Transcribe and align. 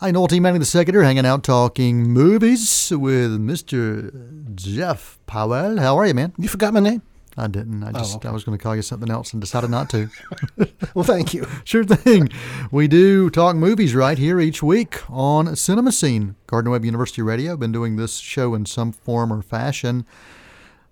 I 0.00 0.12
Noel 0.12 0.28
T. 0.28 0.38
Manning 0.38 0.60
the 0.60 0.64
second 0.64 0.94
here, 0.94 1.02
hanging 1.02 1.26
out 1.26 1.42
talking 1.42 2.04
movies 2.04 2.92
with 2.94 3.32
Mr. 3.40 4.54
Jeff 4.54 5.18
Powell. 5.26 5.76
How 5.78 5.98
are 5.98 6.06
you, 6.06 6.14
man? 6.14 6.32
You 6.38 6.46
forgot 6.46 6.72
my 6.72 6.78
name? 6.78 7.02
I 7.36 7.48
didn't. 7.48 7.82
I 7.82 7.88
oh, 7.88 7.92
just 7.94 8.16
okay. 8.16 8.28
I 8.28 8.30
was 8.30 8.44
going 8.44 8.56
to 8.56 8.62
call 8.62 8.76
you 8.76 8.82
something 8.82 9.10
else 9.10 9.32
and 9.32 9.40
decided 9.40 9.70
not 9.70 9.90
to. 9.90 10.08
Well, 10.94 11.04
thank 11.04 11.34
you. 11.34 11.48
sure 11.64 11.82
thing. 11.82 12.28
We 12.70 12.86
do 12.86 13.28
talk 13.28 13.56
movies 13.56 13.92
right 13.92 14.16
here 14.16 14.38
each 14.38 14.62
week 14.62 15.02
on 15.10 15.46
Cinemascene, 15.48 16.36
Gardner 16.46 16.70
Webb 16.70 16.84
University 16.84 17.22
Radio. 17.22 17.56
Been 17.56 17.72
doing 17.72 17.96
this 17.96 18.18
show 18.18 18.54
in 18.54 18.66
some 18.66 18.92
form 18.92 19.32
or 19.32 19.42
fashion 19.42 20.06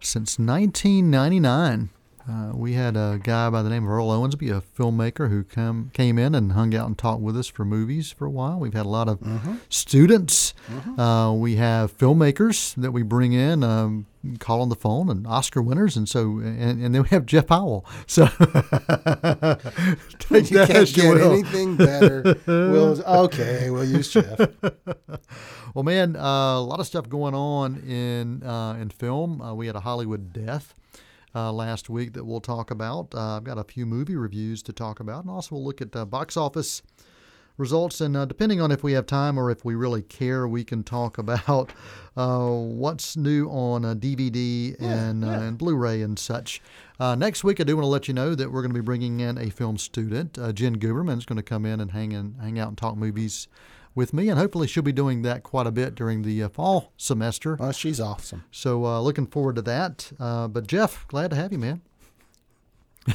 since 0.00 0.36
1999. 0.36 1.90
Uh, 2.28 2.50
we 2.54 2.72
had 2.72 2.96
a 2.96 3.20
guy 3.22 3.48
by 3.50 3.62
the 3.62 3.70
name 3.70 3.84
of 3.84 3.90
Earl 3.90 4.08
Owensby, 4.08 4.50
a 4.50 4.60
filmmaker 4.60 5.30
who 5.30 5.44
come, 5.44 5.90
came 5.94 6.18
in 6.18 6.34
and 6.34 6.52
hung 6.52 6.74
out 6.74 6.88
and 6.88 6.98
talked 6.98 7.20
with 7.22 7.36
us 7.36 7.46
for 7.46 7.64
movies 7.64 8.10
for 8.10 8.26
a 8.26 8.30
while. 8.30 8.58
We've 8.58 8.74
had 8.74 8.84
a 8.84 8.88
lot 8.88 9.08
of 9.08 9.20
students. 9.68 10.52
Uh, 10.98 11.32
we 11.36 11.54
have 11.54 11.96
filmmakers 11.96 12.74
that 12.74 12.90
we 12.90 13.02
bring 13.04 13.32
in, 13.32 13.62
um, 13.62 14.06
call 14.40 14.60
on 14.60 14.70
the 14.70 14.74
phone, 14.74 15.08
and 15.08 15.24
Oscar 15.24 15.62
winners, 15.62 15.96
and 15.96 16.08
so 16.08 16.38
and, 16.40 16.82
and 16.82 16.92
then 16.96 17.02
we 17.04 17.08
have 17.10 17.26
Jeff 17.26 17.46
Powell. 17.46 17.86
So 18.08 18.24
You 20.30 20.64
can't 20.66 20.92
get 20.92 21.14
will. 21.14 21.32
anything 21.32 21.76
better. 21.76 22.36
Okay, 22.48 23.70
we'll 23.70 23.84
use 23.84 24.10
Jeff. 24.12 24.40
Well, 25.74 25.82
man, 25.84 26.16
uh, 26.16 26.54
a 26.56 26.60
lot 26.60 26.80
of 26.80 26.86
stuff 26.86 27.06
going 27.06 27.34
on 27.34 27.76
in 27.86 28.42
uh, 28.42 28.78
in 28.80 28.88
film. 28.88 29.42
Uh, 29.42 29.52
we 29.54 29.66
had 29.66 29.76
a 29.76 29.80
Hollywood 29.80 30.32
death 30.32 30.74
uh, 31.36 31.52
last 31.52 31.90
week 31.90 32.14
that 32.14 32.24
we'll 32.24 32.40
talk 32.40 32.70
about. 32.70 33.14
Uh, 33.14 33.36
I've 33.36 33.44
got 33.44 33.58
a 33.58 33.64
few 33.64 33.84
movie 33.84 34.16
reviews 34.16 34.62
to 34.64 34.72
talk 34.72 34.98
about, 34.98 35.22
and 35.22 35.30
also 35.30 35.54
we'll 35.54 35.64
look 35.64 35.82
at 35.82 35.94
uh, 35.94 36.06
box 36.06 36.36
office 36.36 36.82
results. 37.58 38.00
And 38.00 38.16
uh, 38.16 38.24
depending 38.24 38.60
on 38.60 38.70
if 38.70 38.82
we 38.82 38.92
have 38.92 39.06
time 39.06 39.38
or 39.38 39.50
if 39.50 39.64
we 39.64 39.74
really 39.74 40.02
care, 40.02 40.46
we 40.48 40.64
can 40.64 40.82
talk 40.82 41.18
about 41.26 41.72
uh, 42.16 42.48
what's 42.48 43.16
new 43.16 43.48
on 43.48 43.84
uh, 43.84 43.94
DVD 43.94 44.76
and 44.80 45.24
Uh, 45.24 45.28
and 45.28 45.58
Blu-ray 45.58 46.02
and 46.02 46.18
such. 46.18 46.62
Uh, 46.98 47.14
next 47.14 47.44
week, 47.44 47.60
I 47.60 47.64
do 47.64 47.76
want 47.76 47.84
to 47.84 47.88
let 47.88 48.08
you 48.08 48.14
know 48.14 48.34
that 48.34 48.50
we're 48.50 48.62
going 48.62 48.72
to 48.72 48.80
be 48.80 48.84
bringing 48.84 49.20
in 49.20 49.36
a 49.36 49.50
film 49.50 49.76
student. 49.76 50.38
Uh, 50.38 50.52
Jen 50.52 50.78
Gooberman 50.78 51.18
is 51.18 51.26
going 51.26 51.36
to 51.36 51.42
come 51.42 51.66
in 51.66 51.80
and 51.80 51.90
hang 51.90 52.12
in, 52.12 52.34
hang 52.40 52.58
out 52.58 52.68
and 52.68 52.78
talk 52.78 52.96
movies 52.96 53.48
with 53.96 54.12
me, 54.12 54.28
and 54.28 54.38
hopefully 54.38 54.68
she'll 54.68 54.82
be 54.84 54.92
doing 54.92 55.22
that 55.22 55.42
quite 55.42 55.66
a 55.66 55.72
bit 55.72 55.96
during 55.96 56.22
the 56.22 56.44
uh, 56.44 56.48
fall 56.48 56.92
semester. 56.96 57.56
Well, 57.56 57.72
she's 57.72 57.98
awesome. 57.98 58.44
So 58.52 58.84
uh, 58.84 59.00
looking 59.00 59.26
forward 59.26 59.56
to 59.56 59.62
that. 59.62 60.12
Uh, 60.20 60.46
but 60.46 60.68
Jeff, 60.68 61.08
glad 61.08 61.30
to 61.30 61.36
have 61.36 61.50
you, 61.50 61.58
man. 61.58 61.80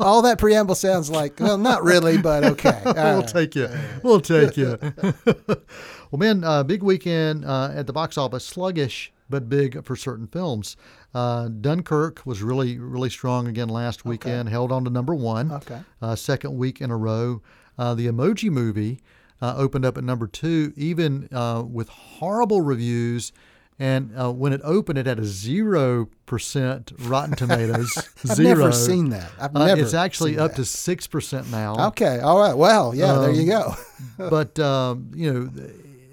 All 0.00 0.22
that 0.22 0.38
preamble 0.38 0.76
sounds 0.76 1.10
like, 1.10 1.40
well, 1.40 1.58
not 1.58 1.82
really, 1.82 2.16
but 2.16 2.44
okay. 2.44 2.80
We'll 2.86 2.94
right. 2.94 3.28
take 3.28 3.56
you. 3.56 3.68
We'll 4.04 4.20
take 4.20 4.56
you. 4.56 4.78
well, 5.48 6.18
man, 6.18 6.44
uh, 6.44 6.62
big 6.62 6.84
weekend 6.84 7.44
uh, 7.44 7.72
at 7.74 7.88
the 7.88 7.92
box 7.92 8.16
office. 8.16 8.44
Sluggish, 8.44 9.12
but 9.28 9.48
big 9.48 9.84
for 9.84 9.96
certain 9.96 10.28
films. 10.28 10.76
Uh, 11.12 11.48
Dunkirk 11.48 12.22
was 12.24 12.40
really, 12.40 12.78
really 12.78 13.10
strong 13.10 13.48
again 13.48 13.68
last 13.68 14.04
weekend. 14.04 14.48
Held 14.48 14.70
on 14.70 14.84
to 14.84 14.90
number 14.90 15.14
one. 15.14 15.50
Okay. 15.50 15.80
Uh, 16.00 16.14
second 16.14 16.56
week 16.56 16.80
in 16.80 16.92
a 16.92 16.96
row. 16.96 17.42
Uh, 17.76 17.94
the 17.94 18.06
Emoji 18.06 18.50
Movie 18.50 19.00
uh, 19.40 19.54
opened 19.56 19.84
up 19.84 19.96
at 19.98 20.04
number 20.04 20.26
two, 20.26 20.72
even 20.76 21.28
uh, 21.32 21.62
with 21.66 21.88
horrible 21.88 22.60
reviews. 22.60 23.32
And 23.80 24.10
uh, 24.20 24.32
when 24.32 24.52
it 24.52 24.60
opened, 24.64 24.98
it 24.98 25.06
had 25.06 25.20
a 25.20 25.24
zero 25.24 26.08
percent 26.26 26.90
Rotten 26.98 27.36
Tomatoes. 27.36 27.92
I've 28.28 28.34
zero. 28.36 28.48
never 28.58 28.72
seen 28.72 29.10
that. 29.10 29.30
I've 29.40 29.54
Uh, 29.54 29.66
never. 29.66 29.80
it's 29.82 29.94
actually 29.94 30.36
up 30.36 30.50
that. 30.50 30.56
to 30.56 30.64
six 30.64 31.06
percent 31.06 31.48
now. 31.52 31.86
Okay. 31.88 32.18
All 32.18 32.40
right. 32.40 32.54
Well, 32.56 32.92
yeah. 32.94 33.14
there 33.20 33.30
you 33.30 33.52
Um, 33.54 33.76
go. 34.18 34.28
but 34.30 34.58
um, 34.58 35.10
you 35.14 35.32
know, 35.32 35.44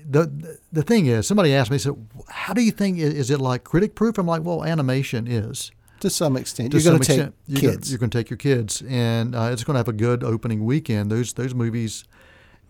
the 0.08 0.58
the 0.72 0.84
thing 0.84 1.08
is, 1.08 1.26
somebody 1.26 1.56
asked 1.56 1.72
me, 1.72 1.80
said, 1.80 1.96
"How 2.30 2.54
do 2.54 2.62
you 2.62 2.72
think 2.72 3.00
is 3.00 3.14
is 3.16 3.32
it 3.32 3.42
like 3.42 3.64
critic 3.64 3.96
proof?" 3.96 4.20
I'm 4.20 4.28
like, 4.28 4.44
"Well, 4.44 4.64
animation 4.64 5.26
is." 5.28 5.72
To 6.02 6.10
some 6.12 6.38
extent, 6.38 6.72
To 6.72 6.78
you're 6.78 6.92
going 6.92 7.02
to 7.02 7.08
take 7.08 7.18
extent. 7.18 7.36
You're 7.48 7.62
gonna- 7.62 7.74
kids. 7.74 7.90
you're 7.90 7.98
going 7.98 8.10
to 8.12 8.18
take 8.18 8.30
your 8.30 8.38
kids, 8.38 8.84
and 8.88 9.34
uh, 9.34 9.50
it's 9.52 9.64
going 9.64 9.74
to 9.74 9.80
have 9.80 9.88
a 9.88 9.94
good 9.94 10.24
opening 10.24 10.64
weekend. 10.66 11.10
Those 11.10 11.34
those 11.34 11.56
movies, 11.56 12.04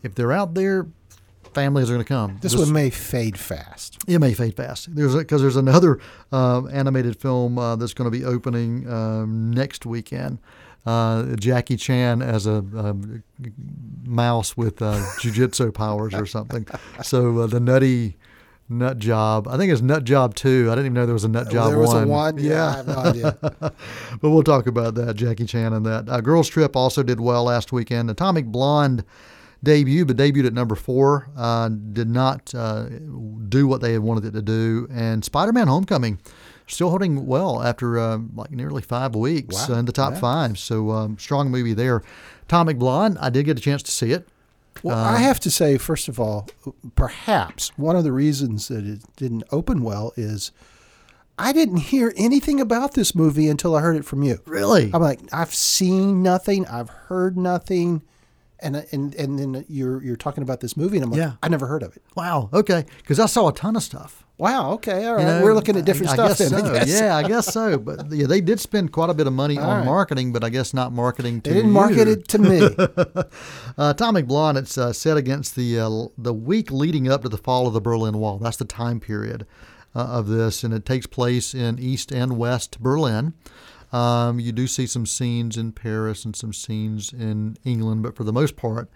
if 0.05 0.16
they're 0.16 0.31
out 0.31 0.53
there, 0.53 0.88
families 1.53 1.89
are 1.89 1.93
going 1.93 2.05
to 2.05 2.07
come. 2.07 2.38
this 2.41 2.51
Just- 2.53 2.63
one 2.66 2.73
may 2.73 2.89
fade 2.89 3.38
fast. 3.39 3.97
it 4.07 4.19
may 4.19 4.33
fade 4.33 4.55
fast. 4.55 4.93
There's 4.95 5.16
because 5.16 5.41
there's 5.41 5.55
another 5.55 5.99
um, 6.31 6.69
animated 6.71 7.19
film 7.19 7.57
uh, 7.57 7.75
that's 7.75 7.93
going 7.93 8.09
to 8.11 8.17
be 8.17 8.23
opening 8.23 8.89
um, 8.91 9.51
next 9.51 9.85
weekend. 9.85 10.39
Uh, 10.85 11.35
Jackie 11.38 11.77
Chan 11.77 12.21
as 12.21 12.45
a, 12.45 12.57
um 12.57 13.23
mouse 14.05 14.55
with 14.55 14.81
uh, 14.83 14.97
jujitsu 15.19 15.73
powers 15.73 16.13
or 16.13 16.27
something. 16.27 16.67
So 17.01 17.39
uh, 17.39 17.47
the 17.47 17.59
nutty 17.59 18.17
nut 18.69 18.99
job. 18.99 19.47
I 19.47 19.57
think 19.57 19.72
it's 19.72 19.81
nut 19.81 20.03
job 20.03 20.35
two. 20.35 20.67
I 20.67 20.75
didn't 20.75 20.85
even 20.85 20.93
know 20.93 21.05
there 21.07 21.13
was 21.13 21.23
a 21.23 21.27
nut 21.29 21.49
job 21.49 21.69
there 21.69 21.79
was 21.79 21.89
one. 21.89 22.03
a 22.03 22.07
one. 22.07 22.37
Yeah, 22.37 22.67
I 22.67 22.72
have 22.77 22.87
no 22.87 22.97
idea. 22.97 23.37
but 23.41 23.73
we'll 24.29 24.43
talk 24.43 24.67
about 24.67 24.93
that. 24.95 25.16
Jackie 25.16 25.45
Chan 25.45 25.73
and 25.73 25.85
that. 25.87 26.07
Uh, 26.07 26.22
Girls 26.22 26.47
Trip 26.47 26.75
also 26.75 27.01
did 27.01 27.19
well 27.19 27.45
last 27.45 27.72
weekend. 27.72 28.09
Atomic 28.11 28.45
Blonde 28.45 29.03
debut, 29.65 30.05
but 30.05 30.15
debuted 30.15 30.47
at 30.47 30.53
number 30.53 30.75
four. 30.75 31.29
Uh, 31.35 31.67
did 31.69 32.09
not 32.09 32.55
uh, 32.55 32.85
do 33.49 33.67
what 33.67 33.81
they 33.81 33.91
had 33.93 34.01
wanted 34.01 34.23
it 34.25 34.31
to 34.31 34.41
do. 34.41 34.87
And 34.91 35.25
Spider-Man: 35.25 35.67
Homecoming 35.67 36.19
still 36.67 36.89
holding 36.89 37.27
well 37.27 37.61
after 37.61 37.99
uh, 37.99 38.17
like 38.33 38.49
nearly 38.51 38.81
five 38.81 39.13
weeks 39.15 39.67
Wow. 39.69 39.75
in 39.79 39.85
the 39.85 39.91
top 39.91 40.13
Yeah. 40.13 40.19
five. 40.19 40.57
So 40.57 40.89
um, 40.91 41.17
strong 41.19 41.51
movie 41.51 41.73
there. 41.73 42.01
Atomic 42.43 42.79
Blonde. 42.79 43.17
I 43.19 43.29
did 43.29 43.43
get 43.45 43.57
a 43.57 43.61
chance 43.61 43.83
to 43.83 43.91
see 43.91 44.11
it. 44.11 44.27
Well, 44.83 44.97
Uh, 44.97 45.11
I 45.11 45.17
have 45.19 45.39
to 45.41 45.51
say, 45.51 45.77
first 45.77 46.07
of 46.07 46.19
all, 46.19 46.47
perhaps 46.95 47.71
one 47.77 47.95
of 47.95 48.03
the 48.03 48.11
reasons 48.11 48.67
that 48.69 48.85
it 48.85 49.01
didn't 49.15 49.43
open 49.51 49.83
well 49.83 50.11
is 50.17 50.51
I 51.37 51.51
didn't 51.53 51.77
hear 51.77 52.13
anything 52.17 52.59
about 52.61 52.93
this 52.93 53.13
movie 53.13 53.47
until 53.49 53.75
I 53.75 53.81
heard 53.81 53.95
it 53.97 54.05
from 54.05 54.23
you. 54.23 54.39
Really? 54.45 54.89
I'm 54.93 55.01
like, 55.01 55.19
I've 55.33 55.53
seen 55.53 56.23
nothing, 56.23 56.65
I've 56.67 56.89
heard 56.89 57.37
nothing, 57.37 58.01
and 58.59 58.85
and 58.91 59.13
and 59.16 59.39
then 59.39 59.66
you're 59.67 60.01
you're 60.03 60.16
talking 60.16 60.41
about 60.43 60.59
this 60.61 60.75
movie, 60.77 60.97
and 60.97 61.05
I'm 61.05 61.11
like, 61.11 61.19
Yeah. 61.19 61.33
I 61.43 61.49
never 61.49 61.67
heard 61.67 61.83
of 61.83 61.95
it. 61.95 62.03
Wow. 62.16 62.49
Okay. 62.53 62.85
Because 62.97 63.19
I 63.19 63.25
saw 63.25 63.49
a 63.49 63.53
ton 63.53 63.75
of 63.75 63.83
stuff. 63.83 64.25
Wow. 64.38 64.71
Okay. 64.73 65.05
All 65.05 65.16
right. 65.16 65.21
You 65.21 65.27
know, 65.27 65.43
We're 65.43 65.53
looking 65.53 65.77
at 65.77 65.85
different 65.85 66.09
I, 66.09 66.13
stuff 66.13 66.25
I 66.25 66.29
guess 66.29 66.38
then. 66.49 66.49
so. 66.49 66.66
I 66.66 66.79
guess. 66.79 66.89
Yeah, 66.89 67.16
I 67.16 67.23
guess 67.23 67.53
so. 67.53 67.77
But 67.77 68.05
yeah, 68.11 68.27
they 68.27 68.41
did 68.41 68.59
spend 68.59 68.91
quite 68.91 69.09
a 69.09 69.13
bit 69.13 69.27
of 69.27 69.33
money 69.33 69.57
on 69.57 69.77
right. 69.77 69.85
marketing, 69.85 70.33
but 70.33 70.43
I 70.43 70.49
guess 70.49 70.73
not 70.73 70.91
marketing 70.91 71.41
to 71.41 71.49
They 71.49 71.55
didn't 71.57 71.71
market 71.71 72.07
it 72.07 72.27
to 72.29 72.38
me. 72.39 72.69
Uh, 73.77 73.91
Atomic 73.93 74.25
Blonde. 74.25 74.57
It's 74.57 74.77
uh, 74.77 74.93
set 74.93 75.17
against 75.17 75.57
the 75.57 75.77
uh, 75.77 76.05
the 76.17 76.33
week 76.33 76.72
leading 76.72 77.09
up 77.09 77.23
to 77.23 77.29
the 77.29 77.37
fall 77.37 77.67
of 77.67 77.73
the 77.73 77.81
Berlin 77.81 78.17
Wall. 78.19 78.37
That's 78.37 78.55
the 78.55 78.63
time 78.63 79.01
period 79.01 79.45
uh, 79.93 79.99
of 79.99 80.27
this, 80.29 80.63
and 80.63 80.73
it 80.73 80.85
takes 80.85 81.07
place 81.07 81.53
in 81.53 81.77
East 81.77 82.09
and 82.11 82.37
West 82.37 82.79
Berlin. 82.79 83.33
Um, 83.95 84.39
you 84.39 84.51
do 84.51 84.67
see 84.67 84.88
some 84.88 85.06
scenes 85.06 85.57
in 85.57 85.72
Paris 85.72 86.25
and 86.25 86.35
some 86.35 86.53
scenes 86.53 87.13
in 87.13 87.57
England, 87.63 88.03
but 88.03 88.16
for 88.16 88.23
the 88.23 88.33
most 88.33 88.56
part, 88.56 88.89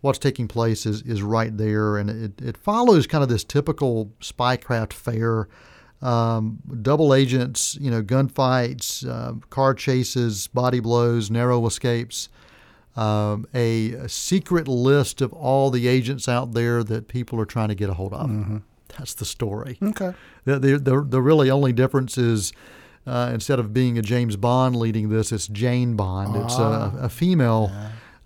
what's 0.00 0.18
taking 0.18 0.48
place 0.48 0.86
is 0.86 1.02
is 1.02 1.22
right 1.22 1.56
there, 1.56 1.96
and 1.96 2.08
it, 2.08 2.40
it 2.40 2.56
follows 2.56 3.06
kind 3.06 3.22
of 3.22 3.28
this 3.28 3.44
typical 3.44 4.12
spycraft 4.20 4.92
fare. 4.92 5.48
Um, 6.00 6.60
double 6.80 7.12
agents, 7.12 7.76
you 7.80 7.90
know, 7.90 8.02
gunfights, 8.02 9.04
uh, 9.04 9.34
car 9.50 9.74
chases, 9.74 10.46
body 10.46 10.78
blows, 10.78 11.28
narrow 11.28 11.66
escapes 11.66 12.28
um, 12.98 13.46
a, 13.54 13.92
a 13.92 14.08
secret 14.08 14.66
list 14.66 15.20
of 15.20 15.32
all 15.32 15.70
the 15.70 15.86
agents 15.86 16.28
out 16.28 16.52
there 16.52 16.82
that 16.82 17.06
people 17.06 17.40
are 17.40 17.44
trying 17.46 17.68
to 17.68 17.74
get 17.76 17.88
a 17.88 17.94
hold 17.94 18.12
of. 18.12 18.28
That's 18.98 19.14
the 19.14 19.24
story. 19.24 19.78
okay. 19.80 20.14
The, 20.44 20.58
the, 20.58 20.78
the, 20.78 21.06
the 21.08 21.22
really 21.22 21.50
only 21.50 21.72
difference 21.72 22.18
is 22.18 22.52
uh, 23.08 23.30
instead 23.32 23.58
of 23.58 23.72
being 23.72 23.98
a 23.98 24.02
James 24.02 24.36
Bond 24.36 24.76
leading 24.76 25.08
this, 25.08 25.32
it's 25.32 25.48
Jane 25.48 25.96
Bond. 25.96 26.36
It's 26.36 26.58
a, 26.58 26.92
a 27.02 27.08
female 27.08 27.72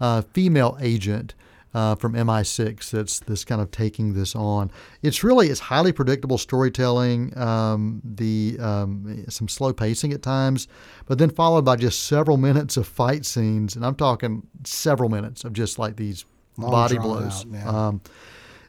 uh, 0.00 0.22
female 0.22 0.76
agent 0.81 1.34
uh, 1.75 1.94
from 1.94 2.12
MI6 2.12 2.91
that's 2.91 3.20
that's 3.20 3.44
kind 3.44 3.60
of 3.60 3.70
taking 3.70 4.15
this 4.15 4.34
on. 4.34 4.70
It's 5.02 5.25
really 5.25 5.49
it's 5.49 5.61
highly 5.61 5.93
predictable 5.93 6.38
storytelling. 6.38 7.37
Um, 7.38 8.02
the 8.05 8.56
um, 8.61 9.25
some 9.29 9.49
slow 9.49 9.73
pacing 9.73 10.12
at 10.12 10.23
times, 10.23 10.69
but 11.06 11.19
then 11.19 11.31
followed 11.31 11.64
by 11.64 11.76
just 11.76 12.05
several 12.05 12.37
minutes 12.49 12.76
of 12.76 12.87
fight 12.87 13.25
scenes, 13.25 13.76
and 13.76 13.87
I'm 13.87 13.94
talking 13.94 14.46
several 14.64 15.08
minutes 15.08 15.44
of 15.44 15.52
just 15.52 15.79
like 15.79 15.96
these 15.96 16.25
Long 16.58 16.70
body 16.70 16.99
blows. 16.99 17.46
out, 17.46 17.52
yeah. 17.52 17.69
Um, 17.69 18.00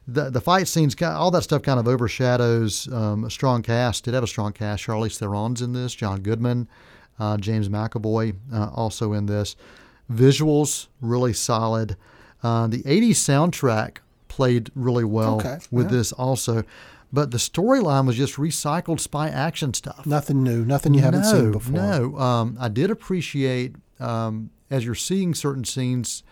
the 0.07 0.29
the 0.29 0.41
fight 0.41 0.67
scenes, 0.67 0.95
all 1.01 1.31
that 1.31 1.43
stuff, 1.43 1.61
kind 1.61 1.79
of 1.79 1.87
overshadows 1.87 2.91
um, 2.91 3.23
a 3.23 3.29
strong 3.29 3.61
cast. 3.61 4.03
Did 4.03 4.13
have 4.13 4.23
a 4.23 4.27
strong 4.27 4.51
cast. 4.51 4.83
Charlize 4.83 5.17
Theron's 5.17 5.61
in 5.61 5.73
this. 5.73 5.93
John 5.95 6.21
Goodman, 6.21 6.67
uh, 7.19 7.37
James 7.37 7.69
McAvoy, 7.69 8.35
uh, 8.53 8.69
also 8.73 9.13
in 9.13 9.25
this. 9.27 9.55
Visuals 10.11 10.87
really 11.01 11.33
solid. 11.33 11.95
Uh, 12.41 12.67
the 12.67 12.83
'80s 12.83 13.11
soundtrack 13.11 13.97
played 14.27 14.71
really 14.75 15.05
well 15.05 15.35
Okay, 15.35 15.59
with 15.71 15.85
yeah. 15.85 15.97
this 15.97 16.11
also, 16.11 16.63
but 17.13 17.31
the 17.31 17.37
storyline 17.37 18.05
was 18.05 18.17
just 18.17 18.35
recycled 18.35 18.99
spy 18.99 19.29
action 19.29 19.73
stuff. 19.73 20.05
Nothing 20.05 20.43
new. 20.43 20.65
Nothing 20.65 20.93
you 20.93 21.01
haven't 21.01 21.21
no, 21.21 21.31
seen 21.31 21.51
before. 21.51 21.73
No, 21.73 22.17
um, 22.17 22.57
I 22.59 22.67
did 22.67 22.91
appreciate 22.91 23.75
um, 23.99 24.49
as 24.69 24.83
you're 24.83 24.95
seeing 24.95 25.33
certain 25.33 25.63
scenes 25.63 26.23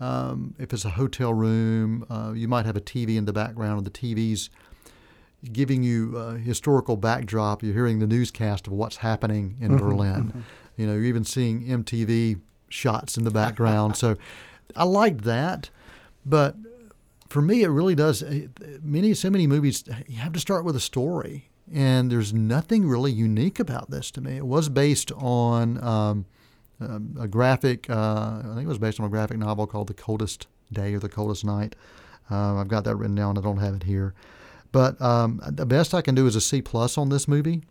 Um, 0.00 0.54
if 0.58 0.72
it's 0.72 0.84
a 0.84 0.90
hotel 0.90 1.34
room, 1.34 2.04
uh, 2.08 2.32
you 2.34 2.46
might 2.48 2.66
have 2.66 2.76
a 2.76 2.80
TV 2.80 3.16
in 3.16 3.24
the 3.24 3.32
background, 3.32 3.78
and 3.78 3.86
the 3.86 3.90
TV's 3.90 4.48
giving 5.52 5.82
you 5.82 6.16
a 6.16 6.36
historical 6.38 6.96
backdrop. 6.96 7.62
You're 7.62 7.74
hearing 7.74 7.98
the 7.98 8.06
newscast 8.06 8.66
of 8.66 8.72
what's 8.72 8.96
happening 8.96 9.56
in 9.60 9.76
Berlin. 9.76 10.44
You 10.76 10.86
know, 10.86 10.94
you're 10.94 11.04
even 11.04 11.24
seeing 11.24 11.62
MTV 11.66 12.40
shots 12.68 13.16
in 13.16 13.24
the 13.24 13.30
background. 13.30 13.96
so 14.02 14.16
I 14.76 14.84
liked 14.84 15.22
that, 15.24 15.70
but 16.26 16.54
for 17.28 17.42
me, 17.42 17.62
it 17.62 17.68
really 17.68 17.94
does. 17.94 18.22
eh, 18.22 18.46
Many, 18.82 19.14
so 19.14 19.30
many 19.30 19.46
movies, 19.46 19.84
you 20.06 20.16
have 20.18 20.32
to 20.32 20.40
start 20.40 20.64
with 20.64 20.76
a 20.76 20.80
story, 20.80 21.48
and 21.72 22.10
there's 22.10 22.32
nothing 22.32 22.88
really 22.88 23.12
unique 23.12 23.58
about 23.60 23.90
this 23.90 24.10
to 24.12 24.20
me. 24.20 24.36
It 24.36 24.46
was 24.46 24.68
based 24.68 25.12
on 25.12 25.82
um, 25.84 26.24
um, 26.80 27.16
a 27.18 27.28
graphic. 27.28 27.88
Uh, 27.90 28.42
I 28.44 28.52
think 28.54 28.64
it 28.64 28.68
was 28.68 28.78
based 28.78 29.00
on 29.00 29.06
a 29.06 29.08
graphic 29.08 29.38
novel 29.38 29.66
called 29.66 29.88
"The 29.88 29.94
Coldest 29.94 30.46
Day" 30.72 30.94
or 30.94 30.98
"The 30.98 31.08
Coldest 31.08 31.44
Night." 31.44 31.74
Uh, 32.30 32.56
I've 32.56 32.68
got 32.68 32.84
that 32.84 32.96
written 32.96 33.14
down. 33.14 33.38
I 33.38 33.40
don't 33.40 33.58
have 33.58 33.74
it 33.74 33.84
here, 33.84 34.14
but 34.70 35.00
um, 35.00 35.40
the 35.46 35.66
best 35.66 35.94
I 35.94 36.02
can 36.02 36.14
do 36.14 36.26
is 36.26 36.36
a 36.36 36.40
C 36.40 36.62
plus 36.62 36.98
on 36.98 37.08
this 37.08 37.26
movie. 37.26 37.62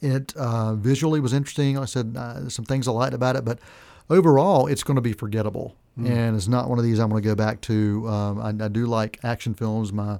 It 0.00 0.34
uh, 0.36 0.74
visually 0.74 1.20
was 1.20 1.32
interesting. 1.32 1.76
Like 1.76 1.82
I 1.82 1.86
said 1.86 2.16
uh, 2.16 2.48
some 2.48 2.64
things 2.64 2.88
I 2.88 2.90
liked 2.92 3.14
about 3.14 3.36
it, 3.36 3.44
but 3.44 3.60
overall, 4.10 4.66
it's 4.66 4.82
going 4.82 4.96
to 4.96 5.02
be 5.02 5.12
forgettable, 5.12 5.76
and 5.96 6.36
it's 6.36 6.48
not 6.48 6.68
one 6.68 6.78
of 6.78 6.84
these 6.84 6.98
I'm 6.98 7.08
going 7.08 7.22
to 7.22 7.28
go 7.28 7.34
back 7.34 7.60
to. 7.62 8.08
Um, 8.08 8.40
I, 8.40 8.64
I 8.64 8.68
do 8.68 8.86
like 8.86 9.20
action 9.22 9.54
films. 9.54 9.92
My 9.92 10.18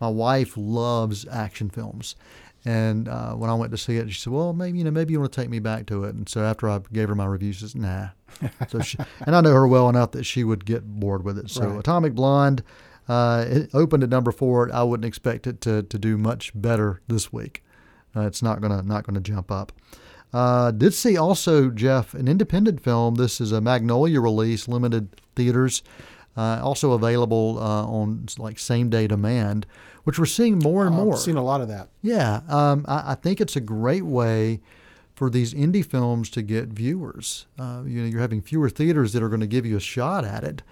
my 0.00 0.08
wife 0.08 0.54
loves 0.56 1.26
action 1.28 1.70
films, 1.70 2.14
and 2.64 3.08
uh, 3.08 3.32
when 3.34 3.50
I 3.50 3.54
went 3.54 3.72
to 3.72 3.78
see 3.78 3.96
it, 3.96 4.10
she 4.12 4.18
said, 4.20 4.32
"Well, 4.32 4.52
maybe 4.52 4.78
you 4.78 4.84
know, 4.84 4.90
maybe 4.90 5.12
you 5.12 5.20
want 5.20 5.32
to 5.32 5.40
take 5.40 5.50
me 5.50 5.58
back 5.58 5.86
to 5.86 6.04
it." 6.04 6.14
And 6.14 6.28
so 6.28 6.42
after 6.42 6.68
I 6.68 6.80
gave 6.92 7.08
her 7.08 7.14
my 7.14 7.26
review, 7.26 7.52
she 7.52 7.60
says, 7.60 7.74
"Nah." 7.74 8.08
so 8.68 8.80
she, 8.80 8.98
and 9.26 9.36
I 9.36 9.40
know 9.40 9.52
her 9.52 9.68
well 9.68 9.88
enough 9.88 10.12
that 10.12 10.24
she 10.24 10.44
would 10.44 10.64
get 10.64 10.84
bored 10.84 11.24
with 11.24 11.38
it. 11.38 11.50
So 11.50 11.68
Right. 11.68 11.78
Atomic 11.80 12.14
Blonde. 12.14 12.62
Uh, 13.06 13.44
it 13.46 13.70
opened 13.74 14.02
at 14.02 14.08
number 14.08 14.32
four. 14.32 14.70
I 14.72 14.82
wouldn't 14.82 15.04
expect 15.04 15.46
it 15.46 15.60
to, 15.60 15.82
to 15.82 15.98
do 15.98 16.16
much 16.16 16.52
better 16.54 17.02
this 17.06 17.30
week. 17.30 17.62
Uh, 18.16 18.22
it's 18.22 18.42
not 18.42 18.62
gonna 18.62 18.82
not 18.82 19.04
gonna 19.04 19.20
jump 19.20 19.50
up. 19.50 19.72
Uh, 20.32 20.70
did 20.70 20.92
see 20.94 21.16
also 21.16 21.70
Jeff 21.70 22.14
an 22.14 22.26
independent 22.26 22.82
film. 22.82 23.16
This 23.16 23.40
is 23.40 23.52
a 23.52 23.60
Magnolia 23.60 24.20
release, 24.20 24.66
limited 24.66 25.20
theaters, 25.36 25.82
uh, 26.36 26.60
also 26.62 26.92
available 26.92 27.58
uh, 27.58 27.84
on 27.86 28.26
like 28.38 28.58
same 28.58 28.90
day 28.90 29.06
demand, 29.06 29.66
which 30.04 30.18
we're 30.18 30.26
seeing 30.26 30.58
more 30.58 30.86
and 30.86 30.94
more. 30.94 31.14
I've 31.14 31.20
seen 31.20 31.36
a 31.36 31.44
lot 31.44 31.60
of 31.60 31.68
that. 31.68 31.88
Yeah, 32.02 32.40
um, 32.48 32.84
I, 32.88 33.12
I 33.12 33.14
think 33.14 33.40
it's 33.40 33.56
a 33.56 33.60
great 33.60 34.04
way 34.04 34.60
for 35.14 35.30
these 35.30 35.54
indie 35.54 35.84
films 35.84 36.28
to 36.30 36.42
get 36.42 36.68
viewers. 36.68 37.46
Uh, 37.58 37.82
you 37.86 38.02
know, 38.02 38.08
you're 38.08 38.20
having 38.20 38.42
fewer 38.42 38.68
theaters 38.68 39.12
that 39.12 39.22
are 39.22 39.28
going 39.28 39.40
to 39.40 39.46
give 39.46 39.64
you 39.64 39.76
a 39.76 39.80
shot 39.80 40.24
at 40.24 40.42
it. 40.42 40.62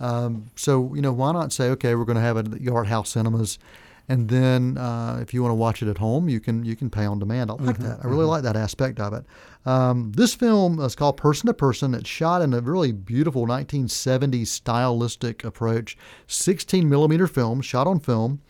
Um, 0.00 0.50
so 0.54 0.94
you 0.94 1.02
know, 1.02 1.12
why 1.12 1.32
not 1.32 1.52
say, 1.52 1.68
okay, 1.70 1.94
we're 1.94 2.04
going 2.04 2.16
to 2.16 2.22
have 2.22 2.36
it 2.36 2.52
at 2.52 2.60
Yard 2.60 2.86
House 2.86 3.10
Cinemas, 3.10 3.58
and 4.08 4.28
then 4.28 4.78
uh, 4.78 5.18
if 5.20 5.34
you 5.34 5.42
want 5.42 5.50
to 5.50 5.56
watch 5.56 5.82
it 5.82 5.88
at 5.88 5.98
home, 5.98 6.28
you 6.28 6.38
can 6.38 6.64
you 6.64 6.76
can 6.76 6.88
pay 6.88 7.04
on 7.04 7.18
demand. 7.18 7.50
I 7.50 7.54
like 7.54 7.78
that. 7.78 8.00
I 8.04 8.06
really 8.06 8.24
like 8.24 8.44
that 8.44 8.56
aspect 8.56 9.00
of 9.00 9.12
it. 9.12 9.24
Um, 9.66 10.12
this 10.12 10.34
film 10.34 10.80
is 10.80 10.94
called 10.94 11.16
Person 11.16 11.46
to 11.48 11.54
Person. 11.54 11.94
It's 11.94 12.08
shot 12.08 12.42
in 12.42 12.54
a 12.54 12.60
really 12.60 12.92
beautiful 12.92 13.46
1970s 13.46 14.46
stylistic 14.46 15.44
approach, 15.44 15.96
16 16.26 16.88
millimeter 16.88 17.26
film, 17.26 17.60
shot 17.60 17.86
on 17.86 18.00
film. 18.00 18.40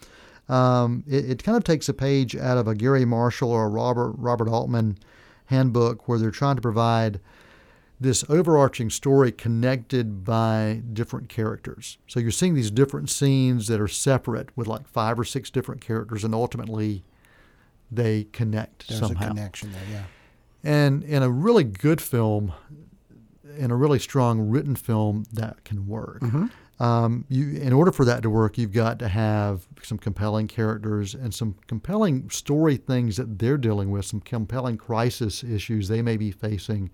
Um, 0.48 1.04
it, 1.06 1.30
it 1.30 1.44
kind 1.44 1.56
of 1.56 1.64
takes 1.64 1.88
a 1.88 1.94
page 1.94 2.36
out 2.36 2.56
of 2.56 2.68
a 2.68 2.74
Garry 2.74 3.04
Marshall 3.04 3.50
or 3.50 3.66
a 3.66 3.68
Robert 3.68 4.12
Robert 4.16 4.48
Altman 4.48 4.98
handbook 5.46 6.08
where 6.08 6.18
they're 6.18 6.30
trying 6.30 6.56
to 6.56 6.62
provide 6.62 7.20
this 8.00 8.24
overarching 8.28 8.90
story 8.90 9.32
connected 9.32 10.24
by 10.24 10.82
different 10.92 11.28
characters. 11.28 11.98
So 12.06 12.20
you're 12.20 12.30
seeing 12.30 12.54
these 12.54 12.70
different 12.70 13.10
scenes 13.10 13.66
that 13.66 13.80
are 13.80 13.88
separate 13.88 14.56
with 14.56 14.68
like 14.68 14.86
five 14.86 15.18
or 15.18 15.24
six 15.24 15.50
different 15.50 15.80
characters, 15.80 16.22
and 16.22 16.34
ultimately 16.34 17.02
they 17.90 18.24
connect 18.24 18.88
There's 18.88 19.00
somehow. 19.00 19.26
a 19.26 19.28
connection 19.28 19.72
there, 19.72 19.82
yeah. 19.90 20.04
And 20.68 21.02
in 21.04 21.22
a 21.22 21.30
really 21.30 21.64
good 21.64 22.00
film, 22.00 22.52
in 23.56 23.70
a 23.70 23.76
really 23.76 23.98
strong 23.98 24.50
written 24.50 24.76
film, 24.76 25.24
that 25.32 25.64
can 25.64 25.86
work. 25.86 26.22
Um, 26.80 27.24
you, 27.28 27.58
in 27.60 27.72
order 27.72 27.90
for 27.90 28.04
that 28.04 28.22
to 28.22 28.30
work, 28.30 28.56
you've 28.58 28.72
got 28.72 28.98
to 29.00 29.08
have 29.08 29.66
some 29.82 29.98
compelling 29.98 30.46
characters 30.46 31.14
and 31.14 31.34
some 31.34 31.56
compelling 31.66 32.28
story 32.30 32.76
things 32.76 33.16
that 33.16 33.38
they're 33.38 33.56
dealing 33.58 33.90
with, 33.90 34.04
some 34.04 34.20
compelling 34.20 34.76
crisis 34.76 35.42
issues 35.42 35.88
they 35.88 36.02
may 36.02 36.16
be 36.16 36.30
facing 36.30 36.90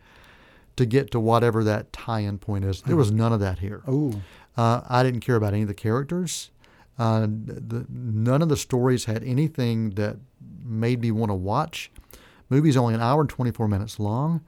to 0.76 0.86
get 0.86 1.10
to 1.10 1.20
whatever 1.20 1.62
that 1.64 1.92
tie-in 1.92 2.38
point 2.38 2.64
is. 2.64 2.80
There 2.82 2.96
was 2.96 3.10
none 3.12 3.32
of 3.32 3.40
that 3.40 3.58
here. 3.58 3.82
Oh, 3.86 4.22
Uh, 4.56 4.80
I 4.88 5.02
didn't 5.02 5.20
care 5.20 5.34
about 5.36 5.52
any 5.52 5.62
of 5.62 5.68
the 5.68 5.74
characters. 5.74 6.50
Uh, 6.96 7.26
the, 7.28 7.84
none 7.90 8.40
of 8.40 8.48
the 8.48 8.56
stories 8.56 9.04
had 9.06 9.24
anything 9.24 9.90
that 9.90 10.16
made 10.64 11.00
me 11.00 11.10
want 11.10 11.30
to 11.30 11.34
watch. 11.34 11.90
The 12.54 12.60
movie's 12.60 12.76
only 12.76 12.94
an 12.94 13.00
hour 13.00 13.20
and 13.20 13.28
24 13.28 13.66
minutes 13.66 13.98
long, 13.98 14.40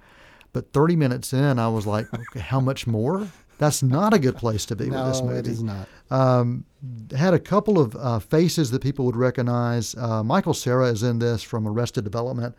but 0.53 0.73
30 0.73 0.95
minutes 0.95 1.33
in, 1.33 1.59
I 1.59 1.67
was 1.67 1.89
like, 1.89 2.07
okay, 2.15 2.39
how 2.39 2.61
much 2.61 2.87
more? 2.87 3.27
That's 3.59 3.83
not 3.83 4.15
a 4.15 4.19
good 4.21 4.37
place 4.37 4.65
to 4.67 4.77
be 4.77 4.85
with 4.85 5.05
this 5.07 5.21
no, 5.21 5.27
movie 5.27 5.39
it 5.41 5.49
is 5.49 5.63
not. 5.63 5.89
um, 6.11 6.65
had 7.17 7.35
a 7.35 7.39
couple 7.41 7.81
of 7.81 7.97
uh, 7.97 8.21
faces 8.21 8.71
that 8.71 8.81
people 8.81 9.07
would 9.07 9.17
recognize. 9.17 9.97
Uh, 9.97 10.23
Michael 10.23 10.55
Cera 10.55 10.87
is 10.87 11.03
in 11.03 11.19
this 11.19 11.43
from 11.43 11.67
Arrested 11.67 12.05
Development. 12.05 12.55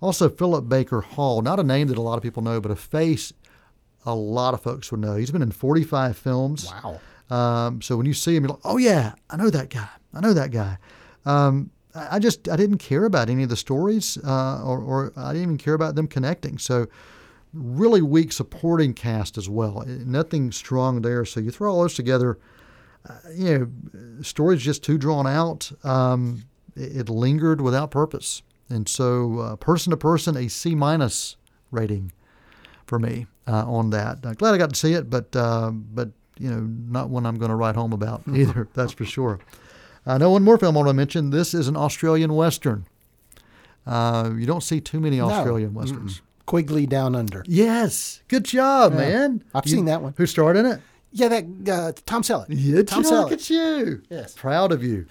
Also, 0.00 0.28
Philip 0.28 0.68
Baker 0.68 1.00
Hall, 1.00 1.42
not 1.42 1.60
a 1.60 1.62
name 1.62 1.86
that 1.88 1.98
a 1.98 2.02
lot 2.02 2.16
of 2.16 2.22
people 2.24 2.42
know, 2.42 2.60
but 2.60 2.72
a 2.72 2.76
face 2.76 3.32
a 4.04 4.14
lot 4.14 4.52
of 4.52 4.62
folks 4.62 4.90
would 4.90 5.00
know. 5.00 5.14
He's 5.14 5.30
been 5.30 5.42
in 5.42 5.52
45 5.52 6.16
films. 6.16 6.72
Wow. 6.72 7.00
Um, 7.30 7.82
so 7.82 7.96
when 7.96 8.06
you 8.06 8.14
see 8.14 8.34
him, 8.34 8.44
you're 8.44 8.50
like, 8.50 8.60
oh 8.64 8.78
yeah, 8.78 9.12
I 9.30 9.36
know 9.36 9.50
that 9.50 9.70
guy. 9.70 9.88
I 10.12 10.20
know 10.20 10.32
that 10.32 10.50
guy. 10.50 10.78
Um, 11.24 11.70
I 12.10 12.18
just 12.18 12.48
I 12.48 12.56
didn't 12.56 12.78
care 12.78 13.04
about 13.04 13.28
any 13.30 13.42
of 13.42 13.48
the 13.48 13.56
stories, 13.56 14.18
uh, 14.24 14.62
or, 14.64 14.80
or 14.80 15.12
I 15.16 15.32
didn't 15.32 15.42
even 15.42 15.58
care 15.58 15.74
about 15.74 15.94
them 15.94 16.06
connecting. 16.06 16.58
So 16.58 16.86
really 17.52 18.02
weak 18.02 18.32
supporting 18.32 18.94
cast 18.94 19.38
as 19.38 19.48
well. 19.48 19.82
Eh, 19.86 19.98
Nothing 20.04 20.52
strong 20.52 21.02
there. 21.02 21.24
So 21.24 21.40
you 21.40 21.50
throw 21.50 21.72
all 21.72 21.80
those 21.82 21.94
together, 21.94 22.38
uh, 23.08 23.14
you 23.34 23.58
know, 23.58 24.22
story's 24.22 24.62
just 24.62 24.82
too 24.82 24.98
drawn 24.98 25.26
out. 25.26 25.70
Um, 25.84 26.44
it, 26.76 26.96
it 26.96 27.08
lingered 27.08 27.60
without 27.60 27.90
purpose, 27.90 28.42
and 28.68 28.88
so 28.88 29.38
uh, 29.40 29.56
person 29.56 29.90
to 29.90 29.96
person, 29.96 30.36
a 30.36 30.48
C 30.48 30.74
minus 30.74 31.36
rating 31.70 32.12
for 32.86 32.98
me 32.98 33.26
uh, 33.46 33.64
on 33.66 33.90
that. 33.90 34.24
Uh, 34.24 34.34
glad 34.34 34.54
I 34.54 34.58
got 34.58 34.70
to 34.70 34.76
see 34.76 34.92
it, 34.92 35.08
but 35.10 35.34
uh, 35.34 35.70
but 35.70 36.10
you 36.38 36.50
know, 36.50 36.60
not 36.60 37.10
one 37.10 37.26
I'm 37.26 37.36
going 37.38 37.50
to 37.50 37.56
write 37.56 37.74
home 37.74 37.92
about 37.92 38.22
either. 38.34 38.68
that's 38.74 38.92
for 38.92 39.04
sure. 39.04 39.40
I 40.08 40.18
know 40.18 40.30
one 40.30 40.42
more 40.42 40.58
film 40.58 40.76
I 40.76 40.78
want 40.80 40.88
to 40.88 40.94
mention. 40.94 41.30
This 41.30 41.54
is 41.54 41.68
an 41.68 41.76
Australian 41.76 42.34
western. 42.34 42.86
Uh, 43.86 44.30
you 44.36 44.46
don't 44.46 44.62
see 44.62 44.80
too 44.80 45.00
many 45.00 45.20
Australian 45.20 45.74
westerns. 45.74 46.20
Quigley 46.46 46.86
Down 46.86 47.14
Under. 47.14 47.44
Yes, 47.46 48.22
good 48.28 48.44
job, 48.44 48.92
Yeah. 48.92 48.98
man. 48.98 49.44
I've 49.54 49.66
You- 49.66 49.76
seen 49.76 49.84
that 49.86 50.02
one. 50.02 50.14
Who 50.16 50.26
starred 50.26 50.56
in 50.56 50.66
it? 50.66 50.80
Yeah, 51.12 51.28
that 51.28 51.44
uh, 51.70 51.92
Tom 52.06 52.22
Selleck. 52.22 52.46
Yeah, 52.48 52.82
Tom 52.82 53.02
look 53.02 53.28
Selleck. 53.28 53.32
at 53.32 53.50
you. 53.50 54.02
Yes. 54.10 54.34
Proud 54.34 54.72
of 54.72 54.82
you. 54.82 55.06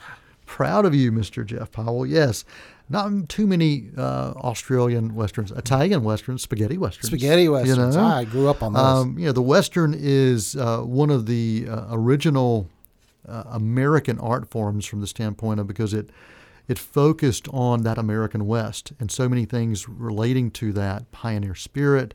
Proud 0.45 0.86
of 0.86 0.93
you, 0.95 1.12
Mr. 1.12 1.45
Jeff 1.45 1.72
Powell. 1.72 2.05
Yes. 2.05 2.45
Not 2.89 3.27
too 3.29 3.45
many 3.45 3.89
uh, 3.98 4.31
Australian 4.38 5.13
westerns, 5.13 5.51
Italian 5.51 6.03
westerns, 6.03 6.41
spaghetti 6.41 6.77
westerns. 6.77 7.07
Spaghetti 7.07 7.50
westerns. 7.50 7.95
You 7.95 8.01
know? 8.01 8.07
I 8.07 8.24
grew 8.24 8.48
up 8.48 8.63
on 8.63 8.74
those. 8.74 8.81
Um, 8.83 9.19
you 9.19 9.25
know, 9.25 9.31
the 9.33 9.41
western 9.41 9.93
is 9.98 10.55
uh, 10.55 10.79
one 10.81 11.10
of 11.10 11.25
the 11.25 11.67
uh, 11.69 11.88
original 11.91 12.69
uh, 13.27 13.43
American 13.48 14.19
art 14.19 14.50
forms 14.50 14.86
from 14.86 15.01
the 15.01 15.07
standpoint 15.07 15.60
of 15.60 15.67
because 15.67 15.93
it 15.93 16.10
it 16.67 16.77
focused 16.77 17.48
on 17.50 17.84
that 17.84 17.98
American 17.98 18.46
West 18.46 18.91
and 19.00 19.10
so 19.10 19.29
many 19.29 19.46
things 19.46 19.88
relating 19.88 20.51
to 20.51 20.74
that 20.74 21.10
pioneer 21.12 21.55
spirit, 21.55 22.13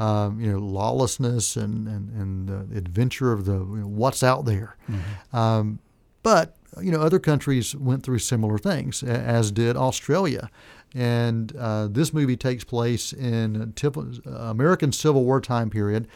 um, 0.00 0.40
you 0.40 0.50
know, 0.50 0.58
lawlessness 0.58 1.56
and 1.56 1.86
and 1.86 2.10
and 2.10 2.48
the 2.48 2.76
adventure 2.76 3.32
of 3.32 3.44
the 3.44 3.58
you 3.58 3.80
know, 3.80 3.86
what's 3.86 4.22
out 4.22 4.44
there. 4.44 4.76
Um, 5.32 5.78
but 6.22 6.56
you 6.82 6.90
know, 6.90 7.00
other 7.00 7.18
countries 7.18 7.76
went 7.76 8.02
through 8.02 8.18
similar 8.18 8.58
things, 8.58 9.02
as 9.02 9.52
did 9.52 9.76
Australia. 9.76 10.50
And 10.94 11.54
uh, 11.56 11.88
this 11.88 12.12
movie 12.12 12.36
takes 12.36 12.64
place 12.64 13.12
in 13.12 13.74
uh, 13.84 14.30
American 14.30 14.92
Civil 14.92 15.24
War 15.24 15.40
time 15.40 15.70
period. 15.70 16.06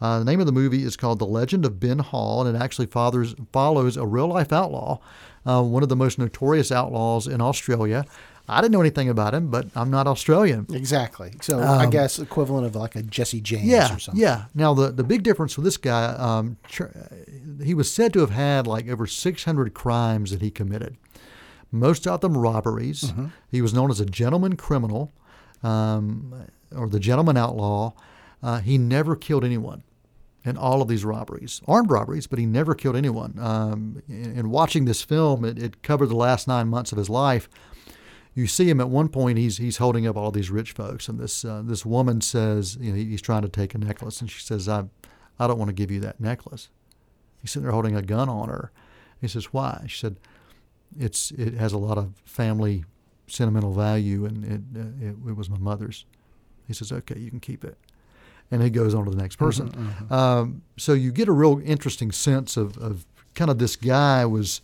Uh, 0.00 0.18
the 0.18 0.24
name 0.24 0.40
of 0.40 0.46
the 0.46 0.52
movie 0.52 0.82
is 0.82 0.96
called 0.96 1.18
The 1.18 1.26
Legend 1.26 1.64
of 1.64 1.80
Ben 1.80 1.98
Hall, 2.00 2.46
and 2.46 2.54
it 2.54 2.60
actually 2.60 2.86
fathers, 2.86 3.34
follows 3.52 3.96
a 3.96 4.06
real 4.06 4.26
life 4.28 4.52
outlaw, 4.52 4.98
uh, 5.46 5.62
one 5.62 5.82
of 5.82 5.88
the 5.88 5.96
most 5.96 6.18
notorious 6.18 6.70
outlaws 6.70 7.26
in 7.26 7.40
Australia. 7.40 8.04
I 8.48 8.60
didn't 8.60 8.72
know 8.72 8.80
anything 8.80 9.08
about 9.08 9.34
him, 9.34 9.48
but 9.50 9.66
I'm 9.74 9.90
not 9.90 10.06
Australian. 10.06 10.66
exactly. 10.72 11.32
So 11.40 11.60
I 11.60 11.86
guess 11.86 12.18
equivalent 12.20 12.64
of 12.66 12.76
like 12.76 12.94
a 12.94 13.02
Jesse 13.02 13.40
James 13.40 13.64
Um, 13.64 13.68
Yeah, 13.70 13.94
or 13.94 13.98
something. 13.98 14.20
yeah. 14.22 14.44
Now 14.54 14.72
the 14.74 14.92
the 14.92 15.02
big 15.02 15.24
difference 15.24 15.56
with 15.56 15.64
this 15.64 15.76
guy, 15.76 16.04
um, 16.14 16.56
he 17.64 17.74
was 17.74 17.90
said 17.92 18.12
to 18.12 18.20
have 18.20 18.30
had 18.30 18.66
like 18.68 18.86
over 18.88 19.04
600 19.06 19.74
crimes 19.74 20.30
that 20.30 20.42
he 20.42 20.50
committed. 20.52 20.96
Most 21.72 22.06
of 22.06 22.20
them 22.20 22.36
robberies. 22.38 23.02
Mm-hmm. 23.10 23.26
He 23.50 23.60
was 23.60 23.74
known 23.74 23.90
as 23.90 23.98
a 23.98 24.06
gentleman 24.06 24.54
criminal, 24.56 25.12
um, 25.64 26.46
or 26.74 26.88
the 26.88 27.00
gentleman 27.00 27.36
outlaw. 27.36 27.92
Uh, 28.42 28.60
he 28.60 28.78
never 28.78 29.16
killed 29.16 29.44
anyone, 29.44 29.82
in 30.46 30.56
all 30.56 30.80
of 30.80 30.86
these 30.86 31.04
robberies, 31.04 31.60
armed 31.66 31.90
robberies, 31.90 32.28
but 32.28 32.38
he 32.38 32.46
never 32.46 32.74
killed 32.74 32.94
anyone. 32.94 33.36
Um, 33.40 34.02
in, 34.08 34.38
in 34.38 34.50
watching 34.50 34.84
this 34.84 35.02
film, 35.02 35.44
it, 35.44 35.60
it 35.60 35.82
covered 35.82 36.06
the 36.06 36.16
last 36.16 36.46
nine 36.46 36.68
months 36.68 36.92
of 36.92 36.98
his 36.98 37.10
life. 37.10 37.48
You 38.32 38.46
see 38.46 38.70
him 38.70 38.80
at 38.80 38.88
one 38.88 39.08
point. 39.08 39.38
He's 39.38 39.56
he's 39.56 39.78
holding 39.78 40.06
up 40.06 40.16
all 40.16 40.30
these 40.30 40.50
rich 40.50 40.72
folks, 40.72 41.08
and 41.08 41.18
this 41.18 41.44
uh, 41.44 41.62
this 41.64 41.84
woman 41.84 42.20
says, 42.20 42.78
you 42.80 42.92
know, 42.92 42.96
he's 42.96 43.22
trying 43.22 43.42
to 43.42 43.48
take 43.48 43.74
a 43.74 43.78
necklace, 43.78 44.20
and 44.20 44.30
she 44.30 44.40
says, 44.40 44.68
"I, 44.68 44.84
I 45.38 45.48
don't 45.48 45.58
want 45.58 45.70
to 45.70 45.74
give 45.74 45.90
you 45.90 46.00
that 46.00 46.20
necklace." 46.20 46.68
He's 47.40 47.50
sitting 47.50 47.64
there 47.64 47.72
holding 47.72 47.96
a 47.96 48.02
gun 48.02 48.28
on 48.28 48.48
her. 48.48 48.70
He 49.20 49.26
says, 49.26 49.52
"Why?" 49.52 49.86
She 49.88 49.98
said, 49.98 50.16
"It's 50.96 51.32
it 51.32 51.54
has 51.54 51.72
a 51.72 51.78
lot 51.78 51.98
of 51.98 52.12
family 52.24 52.84
sentimental 53.26 53.72
value, 53.72 54.26
and 54.26 54.44
it 54.44 54.60
uh, 54.78 55.08
it, 55.08 55.30
it 55.30 55.36
was 55.36 55.50
my 55.50 55.58
mother's." 55.58 56.04
He 56.68 56.74
says, 56.74 56.92
"Okay, 56.92 57.18
you 57.18 57.30
can 57.30 57.40
keep 57.40 57.64
it." 57.64 57.78
And 58.50 58.62
he 58.62 58.70
goes 58.70 58.94
on 58.94 59.04
to 59.04 59.10
the 59.10 59.16
next 59.16 59.36
person. 59.36 59.70
Mm-hmm, 59.70 59.88
mm-hmm. 59.88 60.12
Um, 60.12 60.62
so 60.76 60.92
you 60.92 61.12
get 61.12 61.28
a 61.28 61.32
real 61.32 61.60
interesting 61.64 62.12
sense 62.12 62.56
of, 62.56 62.76
of 62.78 63.04
kind 63.34 63.50
of 63.50 63.58
this 63.58 63.76
guy 63.76 64.24
was 64.24 64.60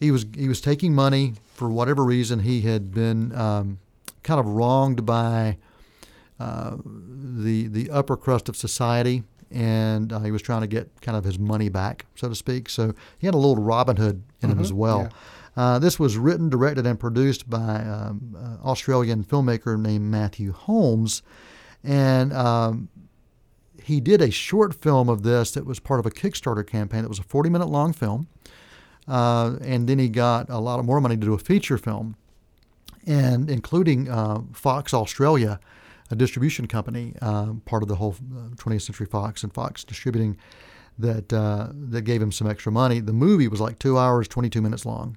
he 0.00 0.10
was 0.10 0.26
he 0.34 0.48
was 0.48 0.60
taking 0.60 0.94
money 0.94 1.34
for 1.54 1.68
whatever 1.68 2.04
reason 2.04 2.40
he 2.40 2.62
had 2.62 2.92
been 2.92 3.34
um, 3.34 3.78
kind 4.22 4.38
of 4.38 4.46
wronged 4.46 5.04
by 5.04 5.56
uh, 6.38 6.76
the 6.84 7.66
the 7.68 7.90
upper 7.90 8.16
crust 8.16 8.48
of 8.48 8.56
society 8.56 9.24
and 9.50 10.12
uh, 10.12 10.20
he 10.20 10.30
was 10.30 10.42
trying 10.42 10.60
to 10.60 10.66
get 10.66 10.88
kind 11.00 11.16
of 11.16 11.24
his 11.24 11.38
money 11.38 11.68
back 11.68 12.04
so 12.14 12.28
to 12.28 12.34
speak 12.34 12.68
so 12.68 12.94
he 13.18 13.26
had 13.26 13.34
a 13.34 13.38
little 13.38 13.56
Robin 13.62 13.96
Hood 13.96 14.22
in 14.40 14.50
mm-hmm, 14.50 14.58
him 14.58 14.64
as 14.64 14.72
well. 14.72 15.02
Yeah. 15.02 15.08
Uh, 15.58 15.76
this 15.76 15.98
was 15.98 16.16
written, 16.16 16.48
directed, 16.48 16.86
and 16.86 17.00
produced 17.00 17.50
by 17.50 17.82
um, 17.82 18.36
uh, 18.38 18.64
Australian 18.64 19.24
filmmaker 19.24 19.76
named 19.76 20.04
Matthew 20.04 20.52
Holmes, 20.52 21.20
and 21.84 22.32
um, 22.32 22.88
he 23.82 24.00
did 24.00 24.20
a 24.20 24.30
short 24.30 24.74
film 24.74 25.08
of 25.08 25.22
this 25.22 25.52
that 25.52 25.64
was 25.64 25.80
part 25.80 26.00
of 26.00 26.06
a 26.06 26.10
Kickstarter 26.10 26.66
campaign. 26.66 27.04
It 27.04 27.08
was 27.08 27.18
a 27.18 27.24
40 27.24 27.50
minute 27.50 27.68
long 27.68 27.92
film. 27.92 28.28
Uh, 29.08 29.56
and 29.62 29.88
then 29.88 29.98
he 29.98 30.08
got 30.08 30.50
a 30.50 30.58
lot 30.58 30.78
of 30.78 30.84
more 30.84 31.00
money 31.00 31.16
to 31.16 31.24
do 31.24 31.32
a 31.32 31.38
feature 31.38 31.78
film, 31.78 32.14
and 33.06 33.48
including 33.48 34.08
uh, 34.10 34.42
Fox 34.52 34.92
Australia, 34.92 35.58
a 36.10 36.14
distribution 36.14 36.66
company, 36.66 37.14
uh, 37.22 37.54
part 37.64 37.82
of 37.82 37.88
the 37.88 37.96
whole 37.96 38.12
20th 38.12 38.76
uh, 38.76 38.78
Century 38.78 39.06
Fox 39.06 39.42
and 39.42 39.52
Fox 39.52 39.82
Distributing, 39.82 40.36
that 40.98 41.32
uh, 41.32 41.68
that 41.72 42.02
gave 42.02 42.20
him 42.20 42.32
some 42.32 42.50
extra 42.50 42.70
money. 42.70 43.00
The 43.00 43.12
movie 43.14 43.48
was 43.48 43.60
like 43.60 43.78
two 43.78 43.96
hours, 43.96 44.28
22 44.28 44.60
minutes 44.60 44.84
long. 44.84 45.16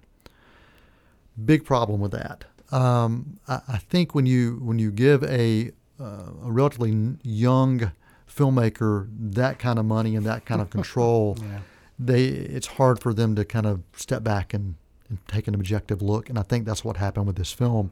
Big 1.43 1.65
problem 1.65 1.99
with 1.99 2.11
that. 2.11 2.45
Um, 2.71 3.39
I, 3.47 3.59
I, 3.67 3.77
think 3.77 4.15
when 4.15 4.25
you 4.25 4.59
when 4.61 4.79
you 4.79 4.91
give 4.91 5.23
a 5.25 5.71
uh, 6.01 6.47
a 6.47 6.51
relatively 6.51 7.17
young 7.23 7.91
filmmaker 8.27 9.07
that 9.11 9.59
kind 9.59 9.77
of 9.77 9.85
money 9.85 10.15
and 10.15 10.25
that 10.25 10.45
kind 10.45 10.61
of 10.61 10.69
control, 10.69 11.37
yeah. 11.41 11.59
they 11.99 12.25
it's 12.25 12.67
hard 12.67 12.99
for 12.99 13.13
them 13.13 13.35
to 13.35 13.45
kind 13.45 13.65
of 13.65 13.81
step 13.95 14.23
back 14.23 14.53
and, 14.53 14.75
and 15.09 15.19
take 15.27 15.47
an 15.47 15.55
objective 15.55 16.01
look. 16.01 16.29
And 16.29 16.39
I 16.39 16.43
think 16.43 16.65
that's 16.65 16.83
what 16.83 16.97
happened 16.97 17.27
with 17.27 17.35
this 17.35 17.51
film. 17.51 17.91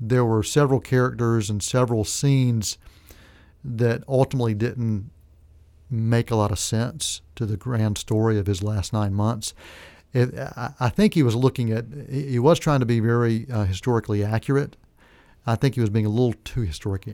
There 0.00 0.24
were 0.24 0.42
several 0.42 0.80
characters 0.80 1.50
and 1.50 1.62
several 1.62 2.04
scenes 2.04 2.78
that 3.64 4.02
ultimately 4.08 4.54
didn't 4.54 5.10
make 5.90 6.30
a 6.30 6.36
lot 6.36 6.50
of 6.50 6.58
sense 6.58 7.20
to 7.36 7.44
the 7.44 7.56
grand 7.56 7.98
story 7.98 8.38
of 8.38 8.46
his 8.46 8.62
last 8.62 8.92
nine 8.92 9.14
months. 9.14 9.54
It, 10.14 10.34
I 10.80 10.88
think 10.90 11.14
he 11.14 11.22
was 11.22 11.34
looking 11.34 11.70
at, 11.70 11.86
he 12.10 12.38
was 12.38 12.58
trying 12.58 12.80
to 12.80 12.86
be 12.86 13.00
very 13.00 13.46
uh, 13.50 13.64
historically 13.64 14.24
accurate 14.24 14.76
I 15.44 15.56
think 15.56 15.74
he 15.74 15.80
was 15.80 15.90
being 15.90 16.06
a 16.06 16.08
little 16.08 16.34
too 16.44 16.60
historic, 16.60 17.08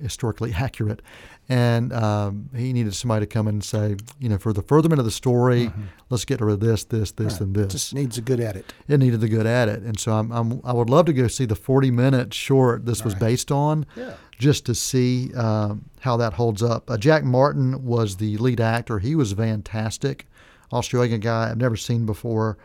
historically 0.00 0.52
accurate, 0.52 1.02
and 1.48 1.92
um, 1.92 2.48
he 2.54 2.72
needed 2.72 2.94
somebody 2.94 3.26
to 3.26 3.26
come 3.26 3.48
in 3.48 3.56
and 3.56 3.64
say, 3.64 3.96
you 4.20 4.28
know, 4.28 4.38
for 4.38 4.52
the 4.52 4.62
furtherment 4.62 5.00
of 5.00 5.04
the 5.04 5.10
story, 5.10 5.66
mm-hmm. 5.66 5.82
let's 6.08 6.24
get 6.24 6.40
rid 6.40 6.52
of 6.52 6.60
this, 6.60 6.84
this, 6.84 7.10
this, 7.10 7.34
right. 7.34 7.40
and 7.40 7.56
this. 7.56 7.72
Just 7.72 7.94
needs 7.94 8.16
a 8.18 8.20
good 8.20 8.38
edit. 8.38 8.72
It 8.86 8.98
needed 8.98 9.20
the 9.20 9.28
good 9.28 9.46
edit, 9.46 9.82
and 9.82 9.98
so 9.98 10.12
I'm, 10.12 10.30
I'm, 10.30 10.60
i 10.64 10.72
would 10.72 10.88
love 10.88 11.06
to 11.06 11.12
go 11.12 11.26
see 11.26 11.44
the 11.44 11.56
40 11.56 11.90
minute 11.90 12.32
short 12.32 12.86
this 12.86 13.04
was 13.04 13.16
based 13.16 13.50
on, 13.50 13.84
yeah. 13.96 14.14
just 14.38 14.64
to 14.66 14.76
see 14.76 15.34
um, 15.34 15.86
how 16.00 16.16
that 16.18 16.34
holds 16.34 16.62
up. 16.62 16.88
Uh, 16.88 16.96
Jack 16.96 17.24
Martin 17.24 17.84
was 17.84 18.16
the 18.16 18.36
lead 18.36 18.60
actor. 18.60 19.00
He 19.00 19.16
was 19.16 19.32
fantastic, 19.32 20.28
Australian 20.72 21.20
guy 21.20 21.50
I've 21.50 21.58
never 21.58 21.76
seen 21.76 22.06
before, 22.06 22.58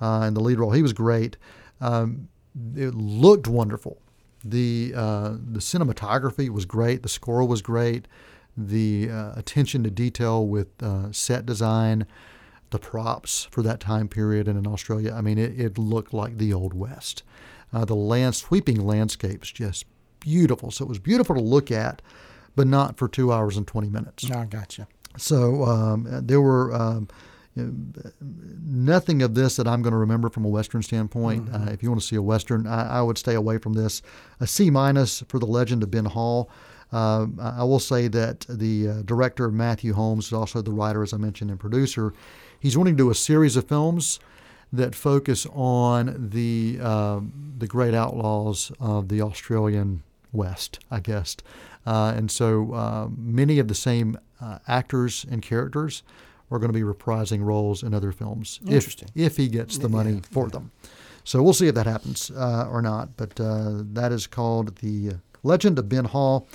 uh, 0.00 0.24
in 0.26 0.34
the 0.34 0.40
lead 0.40 0.58
role. 0.58 0.72
He 0.72 0.82
was 0.82 0.92
great. 0.92 1.36
Um, 1.80 2.28
it 2.74 2.94
looked 2.94 3.46
wonderful 3.46 4.00
the 4.44 4.92
uh, 4.94 5.30
the 5.30 5.60
cinematography 5.60 6.50
was 6.50 6.66
great. 6.66 7.02
The 7.02 7.08
score 7.08 7.44
was 7.46 7.62
great. 7.62 8.06
The 8.56 9.10
uh, 9.10 9.32
attention 9.34 9.82
to 9.84 9.90
detail 9.90 10.46
with 10.46 10.68
uh, 10.82 11.10
set 11.10 11.46
design, 11.46 12.06
the 12.70 12.78
props 12.78 13.48
for 13.50 13.62
that 13.62 13.80
time 13.80 14.08
period 14.08 14.46
and 14.46 14.58
in 14.58 14.66
Australia. 14.66 15.12
I 15.12 15.22
mean, 15.22 15.38
it, 15.38 15.58
it 15.58 15.78
looked 15.78 16.12
like 16.12 16.38
the 16.38 16.52
old 16.52 16.74
west. 16.74 17.22
Uh, 17.72 17.84
the 17.84 17.96
land 17.96 18.36
sweeping 18.36 18.86
landscapes 18.86 19.50
just 19.50 19.86
beautiful. 20.20 20.70
So 20.70 20.84
it 20.84 20.88
was 20.88 20.98
beautiful 21.00 21.34
to 21.34 21.42
look 21.42 21.72
at, 21.72 22.02
but 22.54 22.66
not 22.66 22.96
for 22.96 23.08
two 23.08 23.32
hours 23.32 23.56
and 23.56 23.66
twenty 23.66 23.88
minutes. 23.88 24.28
No, 24.28 24.38
I 24.38 24.44
gotcha. 24.44 24.86
So 25.16 25.64
um, 25.64 26.06
there 26.08 26.40
were. 26.40 26.72
Um, 26.74 27.08
nothing 27.56 29.22
of 29.22 29.34
this 29.34 29.56
that 29.56 29.66
I'm 29.66 29.82
going 29.82 29.92
to 29.92 29.98
remember 29.98 30.28
from 30.28 30.44
a 30.44 30.48
Western 30.48 30.82
standpoint. 30.82 31.46
Mm-hmm. 31.46 31.68
Uh, 31.68 31.72
if 31.72 31.82
you 31.82 31.90
want 31.90 32.00
to 32.00 32.06
see 32.06 32.16
a 32.16 32.22
Western, 32.22 32.66
I, 32.66 32.98
I, 32.98 33.02
would 33.02 33.18
stay 33.18 33.34
away 33.34 33.58
from 33.58 33.74
this. 33.74 34.02
A 34.40 34.46
C 34.46 34.70
minus 34.70 35.22
for 35.28 35.38
The 35.38 35.46
Legend 35.46 35.82
of 35.82 35.90
Ben 35.90 36.06
Hall. 36.06 36.50
Uh, 36.92 37.26
I 37.40 37.64
will 37.64 37.80
say 37.80 38.08
that 38.08 38.46
the 38.48 38.88
uh, 38.88 39.02
director, 39.02 39.50
Matthew 39.50 39.94
Holmes, 39.94 40.26
is 40.26 40.32
also 40.32 40.62
the 40.62 40.72
writer, 40.72 41.02
as 41.02 41.12
I 41.12 41.16
mentioned, 41.16 41.50
and 41.50 41.58
producer. 41.58 42.12
He's 42.58 42.76
wanting 42.76 42.96
to 42.96 43.04
do 43.04 43.10
a 43.10 43.14
series 43.14 43.56
of 43.56 43.68
films 43.68 44.20
that 44.72 44.94
focus 44.94 45.46
on 45.52 46.30
the 46.30 46.78
uh, 46.80 47.20
the 47.58 47.66
great 47.66 47.94
outlaws 47.94 48.72
of 48.80 49.08
the 49.08 49.22
Australian 49.22 50.02
West, 50.32 50.80
I 50.90 51.00
guess. 51.00 51.36
Uh, 51.86 52.14
and 52.16 52.30
so 52.30 52.72
uh, 52.72 53.08
many 53.16 53.58
of 53.58 53.68
the 53.68 53.74
same 53.74 54.18
actors 54.68 55.24
and 55.30 55.40
characters 55.40 56.02
are 56.54 56.58
going 56.58 56.72
to 56.72 56.78
be 56.78 56.84
reprising 56.94 57.42
roles 57.42 57.82
in 57.82 57.92
other 57.94 58.12
films 58.12 58.60
if, 58.66 58.96
if 59.14 59.36
he 59.36 59.48
gets 59.48 59.78
the 59.78 59.88
money 59.88 60.14
yeah, 60.14 60.20
for 60.30 60.46
yeah. 60.46 60.50
them. 60.50 60.70
So 61.24 61.42
we'll 61.42 61.54
see 61.54 61.68
if 61.68 61.74
that 61.74 61.86
happens 61.86 62.30
uh, 62.30 62.68
or 62.70 62.82
not. 62.82 63.16
But 63.16 63.40
uh, 63.40 63.82
that 63.92 64.12
is 64.12 64.26
called 64.26 64.76
The 64.76 65.14
Legend 65.42 65.78
of 65.78 65.88
Ben 65.88 66.04
Hall. 66.04 66.46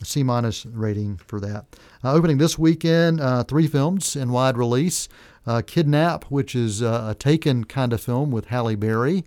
A 0.00 0.04
C 0.04 0.24
minus 0.24 0.66
rating 0.66 1.18
for 1.18 1.38
that. 1.38 1.66
Uh, 2.02 2.12
opening 2.14 2.38
this 2.38 2.58
weekend, 2.58 3.20
uh, 3.20 3.44
three 3.44 3.68
films 3.68 4.16
in 4.16 4.32
wide 4.32 4.58
release. 4.58 5.08
Uh, 5.46 5.62
Kidnap, 5.64 6.24
which 6.24 6.56
is 6.56 6.82
uh, 6.82 7.06
a 7.10 7.14
Taken 7.14 7.62
kind 7.62 7.92
of 7.92 8.00
film 8.00 8.32
with 8.32 8.46
Halle 8.46 8.74
Berry. 8.74 9.24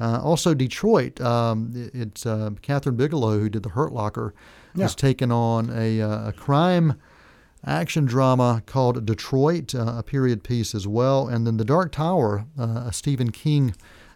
also, 0.00 0.54
Detroit. 0.54 1.20
Um, 1.20 1.90
it's 1.92 2.24
Kathryn 2.24 2.96
Bigelow 2.96 3.38
who 3.38 3.50
did 3.50 3.62
The 3.62 3.70
Hurt 3.70 3.92
Locker. 3.92 4.32
Yeah. 4.74 4.86
Is 4.86 4.94
taken 4.94 5.32
on 5.32 5.70
a, 5.70 6.00
a 6.00 6.32
crime 6.36 7.00
action 7.66 8.04
drama 8.04 8.62
called 8.66 9.04
Detroit, 9.04 9.74
uh, 9.74 9.94
a 9.98 10.02
period 10.02 10.42
piece 10.42 10.74
as 10.74 10.86
well. 10.86 11.28
And 11.28 11.46
then 11.46 11.56
The 11.56 11.64
Dark 11.64 11.92
Tower, 11.92 12.46
uh, 12.58 12.84
a 12.86 12.92
Stephen 12.92 13.32
King 13.32 13.74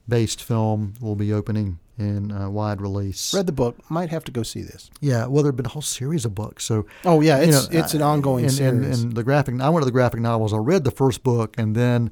based 0.08 0.42
film, 0.42 0.94
will 1.00 1.16
be 1.16 1.32
opening 1.32 1.78
in 1.98 2.32
uh, 2.32 2.48
wide 2.48 2.80
release. 2.80 3.34
Read 3.34 3.46
the 3.46 3.52
book. 3.52 3.78
Might 3.90 4.08
have 4.10 4.24
to 4.24 4.32
go 4.32 4.42
see 4.42 4.62
this. 4.62 4.90
Yeah, 5.00 5.26
well, 5.26 5.42
there've 5.42 5.56
been 5.56 5.66
a 5.66 5.70
whole 5.70 5.82
series 5.82 6.24
of 6.24 6.34
books. 6.34 6.64
So 6.64 6.86
oh 7.04 7.20
yeah, 7.20 7.38
it's 7.38 7.68
you 7.68 7.78
know, 7.78 7.84
it's 7.84 7.94
an 7.94 8.02
ongoing 8.02 8.44
and, 8.44 8.52
series. 8.52 9.00
And, 9.00 9.08
and, 9.08 9.16
the 9.16 9.22
graphic, 9.22 9.60
I 9.60 9.68
went 9.68 9.82
to 9.82 9.86
the 9.86 9.92
graphic 9.92 10.20
novels. 10.20 10.54
I 10.54 10.56
read 10.56 10.84
the 10.84 10.90
first 10.90 11.22
book, 11.22 11.54
and 11.58 11.76
then 11.76 12.10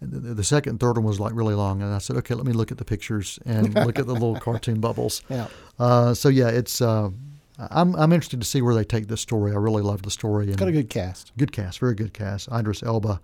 the, 0.00 0.34
the 0.34 0.44
second 0.44 0.70
and 0.70 0.80
third 0.80 0.96
one 0.96 1.04
was 1.04 1.20
like 1.20 1.34
really 1.34 1.54
long. 1.54 1.82
And 1.82 1.92
I 1.94 1.98
said, 1.98 2.16
okay, 2.16 2.34
let 2.34 2.46
me 2.46 2.52
look 2.52 2.72
at 2.72 2.78
the 2.78 2.84
pictures 2.84 3.38
and 3.44 3.74
look 3.86 3.98
at 3.98 4.06
the 4.06 4.12
little 4.12 4.36
cartoon 4.36 4.80
bubbles. 4.80 5.22
Yeah. 5.28 5.48
Uh, 5.78 6.14
so 6.14 6.28
yeah, 6.28 6.48
it's 6.48 6.80
uh, 6.80 7.10
I'm, 7.58 7.96
I'm 7.96 8.12
interested 8.12 8.40
to 8.40 8.46
see 8.46 8.62
where 8.62 8.74
they 8.74 8.84
take 8.84 9.08
this 9.08 9.20
story. 9.20 9.52
I 9.52 9.56
really 9.56 9.82
love 9.82 10.02
the 10.02 10.10
story. 10.10 10.46
It's 10.46 10.56
got 10.56 10.68
a 10.68 10.72
good 10.72 10.90
cast. 10.90 11.32
Good 11.36 11.52
cast, 11.52 11.80
very 11.80 11.94
good 11.94 12.14
cast. 12.14 12.48
Idris 12.52 12.82
Elba, 12.82 13.20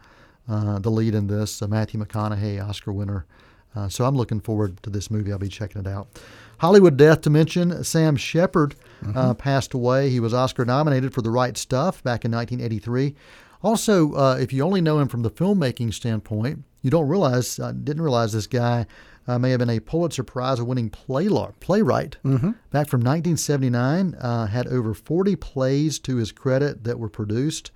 uh, 0.48 0.78
the 0.80 0.90
lead 0.90 1.14
in 1.14 1.28
this. 1.28 1.62
Uh, 1.62 1.68
Matthew 1.68 2.02
McConaughey, 2.02 2.66
Oscar 2.66 2.92
winner. 2.92 3.26
Uh, 3.76 3.88
so 3.88 4.04
I'm 4.04 4.16
looking 4.16 4.40
forward 4.40 4.82
to 4.82 4.90
this 4.90 5.10
movie. 5.10 5.32
I'll 5.32 5.38
be 5.38 5.48
checking 5.48 5.80
it 5.80 5.86
out. 5.86 6.08
Hollywood 6.58 6.96
death 6.96 7.22
to 7.22 7.30
mention. 7.30 7.82
Sam 7.84 8.16
Shepard 8.16 8.74
uh, 9.02 9.06
mm-hmm. 9.06 9.32
passed 9.32 9.74
away. 9.74 10.10
He 10.10 10.20
was 10.20 10.32
Oscar 10.32 10.64
nominated 10.64 11.12
for 11.12 11.22
The 11.22 11.30
Right 11.30 11.56
Stuff 11.56 12.02
back 12.02 12.24
in 12.24 12.32
1983. 12.32 13.14
Also, 13.62 14.14
uh, 14.14 14.36
if 14.36 14.52
you 14.52 14.62
only 14.62 14.80
know 14.80 14.98
him 14.98 15.08
from 15.08 15.22
the 15.22 15.30
filmmaking 15.30 15.92
standpoint, 15.94 16.64
you 16.82 16.90
don't 16.90 17.08
realize, 17.08 17.58
I 17.58 17.72
didn't 17.72 18.02
realize 18.02 18.32
this 18.32 18.46
guy 18.46 18.86
uh, 19.26 19.38
may 19.38 19.50
have 19.50 19.58
been 19.58 19.70
a 19.70 19.80
Pulitzer 19.80 20.22
Prize 20.22 20.60
winning 20.60 20.90
playwright 20.90 22.16
mm-hmm. 22.24 22.50
back 22.70 22.88
from 22.88 23.00
1979. 23.00 24.14
Uh, 24.14 24.46
had 24.46 24.66
over 24.66 24.94
40 24.94 25.36
plays 25.36 25.98
to 26.00 26.16
his 26.16 26.32
credit 26.32 26.84
that 26.84 26.98
were 26.98 27.08
produced. 27.08 27.70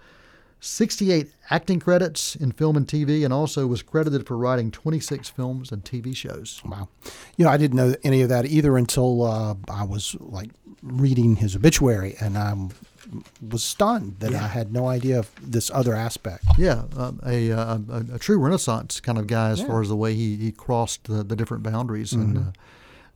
68 0.61 1.29
acting 1.51 1.79
credits 1.79 2.35
in 2.35 2.51
film 2.53 2.77
and 2.77 2.87
TV, 2.87 3.25
and 3.25 3.33
also 3.33 3.67
was 3.67 3.83
credited 3.83 4.27
for 4.27 4.37
writing 4.37 4.71
26 4.71 5.29
films 5.29 5.71
and 5.71 5.85
TV 5.85 6.15
shows. 6.15 6.61
Wow. 6.65 6.89
You 7.37 7.45
know, 7.45 7.51
I 7.51 7.57
didn't 7.57 7.77
know 7.77 7.95
any 8.03 8.23
of 8.23 8.29
that 8.29 8.47
either 8.47 8.77
until 8.77 9.23
uh, 9.23 9.55
I 9.69 9.85
was 9.85 10.17
like 10.19 10.51
reading 10.83 11.37
his 11.37 11.55
obituary, 11.55 12.17
and 12.21 12.37
I 12.37 12.55
was 13.51 13.65
stunned 13.65 14.17
that 14.21 14.35
I 14.35 14.49
had 14.49 14.73
no 14.73 14.87
idea 14.87 15.19
of 15.19 15.31
this 15.43 15.71
other 15.73 15.95
aspect. 15.95 16.45
Yeah, 16.59 16.83
um, 16.97 17.21
a, 17.25 17.49
a, 17.51 17.57
a, 17.91 18.05
a 18.15 18.19
true 18.19 18.39
Renaissance 18.39 19.01
kind 19.01 19.19
of 19.19 19.27
guy 19.27 19.51
as 19.51 19.61
Yeah. 19.61 19.67
far 19.67 19.81
as 19.83 19.89
the 19.89 19.97
way 19.97 20.15
he, 20.15 20.37
he 20.37 20.53
crossed 20.53 21.05
the, 21.05 21.23
the 21.25 21.35
different 21.37 21.63
boundaries 21.63 22.13
and 22.13 22.37
Mm-hmm. 22.37 22.49
uh, 22.49 22.53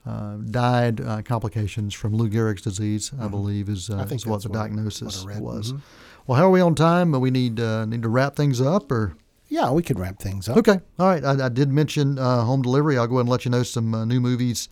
uh, 0.05 0.37
died 0.51 1.01
uh, 1.01 1.23
complications 1.23 1.95
from 1.95 2.13
Lou 2.17 2.29
Gehrig's 2.29 2.63
disease, 2.63 3.13
I 3.21 3.29
believe, 3.29 3.69
is, 3.69 3.89
uh, 3.89 3.93
Mm-hmm. 3.93 4.03
I 4.03 4.05
think 4.07 4.21
is 4.23 4.27
what 4.27 4.43
the 4.43 4.49
what 4.49 4.59
diagnosis 4.59 5.25
what 5.25 5.37
was. 5.41 5.73
Mhm. 5.73 5.81
Well, 6.27 6.39
how 6.39 6.47
are 6.49 6.51
we 6.51 6.61
on 6.61 6.75
time? 6.75 7.13
We 7.13 7.31
need 7.31 7.61
uh, 7.61 7.85
need 7.85 8.03
to 8.03 8.09
wrap 8.09 8.35
things 8.35 8.61
up, 8.61 8.91
or 8.91 9.15
Yeah, 9.49 9.71
we 9.71 9.83
could 9.83 10.01
wrap 10.01 10.19
things 10.19 10.49
up. 10.49 10.57
okay, 10.57 10.81
all 10.99 11.07
right. 11.07 11.25
I, 11.25 11.47
I 11.47 11.49
did 11.49 11.69
mention 11.71 12.19
uh, 12.19 12.43
home 12.43 12.63
delivery. 12.63 12.99
I'll 12.99 13.07
go 13.07 13.15
ahead 13.17 13.23
and 13.27 13.29
let 13.29 13.45
you 13.45 13.51
know 13.53 13.63
some 13.63 13.95
uh, 13.95 14.05
new 14.05 14.21
movies 14.21 14.69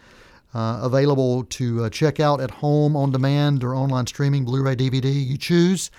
uh, 0.54 0.80
available 0.82 1.44
to 1.44 1.84
uh, 1.84 1.90
check 1.90 2.18
out 2.20 2.40
at 2.40 2.50
home, 2.50 2.96
on 2.96 3.10
demand, 3.10 3.62
or 3.62 3.74
online 3.74 4.06
streaming, 4.06 4.44
Blu-ray, 4.44 4.76
DVD. 4.76 5.12
You 5.26 5.36
choose. 5.38 5.90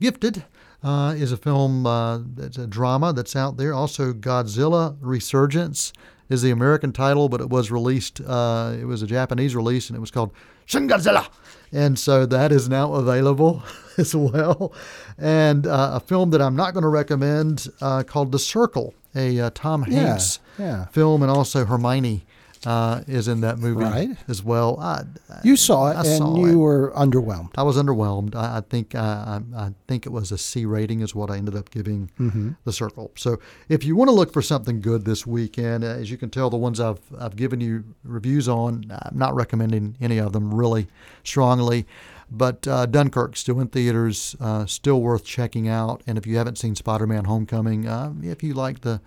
Gifted 0.00 0.44
uh, 0.82 1.14
is 1.16 1.32
a 1.32 1.36
film 1.36 1.86
uh, 1.86 2.18
that's 2.34 2.56
a 2.58 2.66
drama 2.66 3.12
that's 3.12 3.34
out 3.36 3.56
there. 3.56 3.74
Also, 3.74 4.12
Godzilla 4.12 4.96
Resurgence 5.00 5.92
is 6.28 6.42
the 6.42 6.50
American 6.50 6.92
title, 6.92 7.28
but 7.28 7.40
it 7.40 7.48
was 7.50 7.70
released. 7.70 8.20
Uh, 8.20 8.74
it 8.80 8.84
was 8.84 9.02
a 9.02 9.06
Japanese 9.06 9.56
release, 9.56 9.88
and 9.88 9.96
it 9.96 10.00
was 10.00 10.10
called 10.10 10.30
Shin 10.66 10.86
Godzilla, 10.88 11.26
and 11.72 11.98
so 11.98 12.26
that 12.26 12.52
is 12.52 12.68
now 12.68 12.94
available 12.94 13.62
as 13.98 14.14
well. 14.14 14.72
And 15.16 15.66
uh, 15.66 15.92
a 15.94 16.00
film 16.00 16.30
that 16.30 16.40
I'm 16.42 16.54
not 16.54 16.74
going 16.74 16.82
to 16.82 16.88
recommend 16.88 17.68
uh, 17.80 18.02
called 18.04 18.30
The 18.32 18.38
Circle, 18.38 18.94
a 19.14 19.40
uh, 19.40 19.50
Tom 19.54 19.84
Yeah, 19.88 20.00
Hanks 20.00 20.38
yeah. 20.58 20.84
film, 20.86 21.22
and 21.22 21.30
also 21.30 21.64
Hermione 21.64 22.24
uh, 22.66 23.02
is 23.06 23.28
in 23.28 23.40
that 23.42 23.58
movie 23.58 23.84
Right. 23.84 24.10
as 24.28 24.42
well. 24.42 24.78
I, 24.80 25.04
You 25.44 25.56
saw 25.56 25.90
it, 25.90 25.94
I 25.96 26.04
and 26.04 26.18
saw 26.18 26.36
you 26.36 26.46
it. 26.52 26.56
were 26.56 26.92
underwhelmed. 26.96 27.50
I 27.56 27.62
was 27.62 27.76
underwhelmed. 27.76 28.34
I, 28.34 28.58
I 28.58 28.60
think 28.60 28.94
I, 28.94 29.40
I, 29.56 29.70
think 29.86 30.06
it 30.06 30.10
was 30.10 30.32
a 30.32 30.38
C 30.38 30.64
rating 30.66 31.00
is 31.00 31.14
what 31.14 31.30
I 31.30 31.36
ended 31.36 31.54
up 31.56 31.70
giving 31.70 32.10
Mm-hmm. 32.18 32.50
the 32.64 32.72
Circle. 32.72 33.12
So 33.16 33.38
if 33.68 33.84
you 33.84 33.94
want 33.96 34.08
to 34.08 34.14
look 34.14 34.32
for 34.32 34.42
something 34.42 34.80
good 34.80 35.04
this 35.04 35.26
weekend, 35.26 35.84
uh, 35.84 35.88
as 35.88 36.10
you 36.10 36.16
can 36.16 36.30
tell, 36.30 36.50
the 36.50 36.56
ones 36.56 36.80
I've 36.80 37.00
I've 37.18 37.36
given 37.36 37.60
you 37.60 37.84
reviews 38.04 38.48
on, 38.48 38.84
I'm 38.90 39.16
not 39.18 39.34
recommending 39.34 39.96
any 40.00 40.18
of 40.18 40.32
them 40.32 40.52
really 40.52 40.86
strongly. 41.24 41.86
But 42.30 42.68
uh, 42.68 42.84
Dunkirk 42.84 43.36
still 43.36 43.58
in 43.58 43.68
theaters, 43.68 44.36
uh, 44.38 44.66
still 44.66 45.00
worth 45.00 45.24
checking 45.24 45.66
out. 45.66 46.02
And 46.06 46.18
if 46.18 46.26
you 46.26 46.36
haven't 46.36 46.58
seen 46.58 46.74
Spider-Man: 46.74 47.24
Homecoming, 47.24 47.88
uh, 47.88 48.12
if 48.22 48.42
you 48.42 48.52
like 48.52 48.82
the 48.82 49.00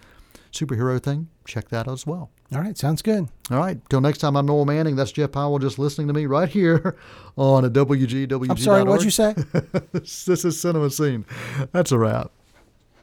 superhero 0.51 1.01
thing, 1.01 1.29
check 1.45 1.69
that 1.69 1.87
out 1.87 1.93
as 1.93 2.05
well. 2.05 2.31
All 2.53 2.59
right, 2.59 2.77
sounds 2.77 3.01
good. 3.01 3.29
All 3.49 3.57
right. 3.57 3.79
Till 3.89 4.01
next 4.01 4.17
time, 4.17 4.35
I'm 4.35 4.45
Noel 4.45 4.65
Manning. 4.65 4.97
That's 4.97 5.11
Jeff 5.11 5.31
Powell 5.31 5.57
just 5.59 5.79
listening 5.79 6.07
to 6.07 6.13
me 6.13 6.25
right 6.25 6.49
here 6.49 6.97
on 7.37 7.63
a 7.63 7.69
WGWG. 7.69 8.49
I'm 8.49 8.57
sorry, 8.57 8.83
what'd 8.83 9.05
you 9.05 9.11
say? 9.11 9.33
this 9.93 10.27
is 10.27 10.57
Cinemascene. 10.57 11.25
That's 11.71 11.91
a 11.91 11.97
wrap. 11.97 12.31